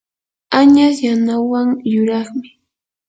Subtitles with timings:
[0.59, 2.47] añas yanawan yuraqmi.